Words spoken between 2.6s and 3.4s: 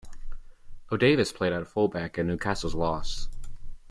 loss.